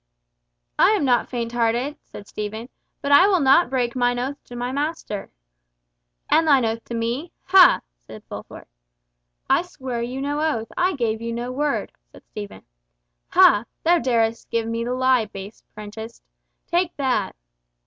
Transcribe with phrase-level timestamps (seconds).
[0.79, 2.69] "I am not faint hearted," said Stephen;
[3.03, 5.29] "but I will not break mine oath to my master."
[6.27, 7.31] "And thine oath to me?
[7.43, 8.65] Ha!" said Fulford.
[9.47, 12.63] "I sware you no oath, I gave you no word," said Stephen.
[13.27, 13.65] "Ha!
[13.83, 16.23] Thou darest give me the lie, base prentice.
[16.65, 17.35] Take that!"